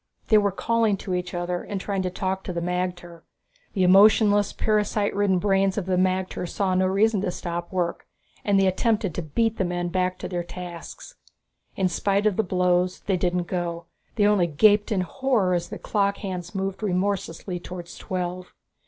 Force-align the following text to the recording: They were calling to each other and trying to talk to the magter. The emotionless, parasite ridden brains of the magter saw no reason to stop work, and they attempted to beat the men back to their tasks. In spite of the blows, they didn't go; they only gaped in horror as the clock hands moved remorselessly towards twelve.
They 0.29 0.39
were 0.39 0.51
calling 0.51 0.97
to 0.97 1.13
each 1.13 1.35
other 1.35 1.61
and 1.61 1.79
trying 1.79 2.01
to 2.01 2.09
talk 2.09 2.43
to 2.45 2.53
the 2.53 2.59
magter. 2.59 3.21
The 3.73 3.83
emotionless, 3.83 4.51
parasite 4.51 5.13
ridden 5.15 5.37
brains 5.37 5.77
of 5.77 5.85
the 5.85 5.95
magter 5.95 6.49
saw 6.49 6.73
no 6.73 6.87
reason 6.87 7.21
to 7.21 7.29
stop 7.29 7.71
work, 7.71 8.07
and 8.43 8.59
they 8.59 8.65
attempted 8.65 9.13
to 9.13 9.21
beat 9.21 9.57
the 9.59 9.63
men 9.63 9.89
back 9.89 10.17
to 10.17 10.27
their 10.27 10.41
tasks. 10.41 11.13
In 11.75 11.87
spite 11.87 12.25
of 12.25 12.35
the 12.35 12.41
blows, 12.41 13.01
they 13.01 13.15
didn't 13.15 13.43
go; 13.43 13.85
they 14.15 14.25
only 14.25 14.47
gaped 14.47 14.91
in 14.91 15.01
horror 15.01 15.53
as 15.53 15.69
the 15.69 15.77
clock 15.77 16.17
hands 16.17 16.55
moved 16.55 16.81
remorselessly 16.81 17.59
towards 17.59 17.95
twelve. 17.99 18.55